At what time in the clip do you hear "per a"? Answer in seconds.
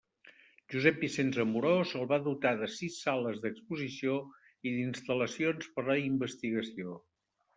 5.79-6.01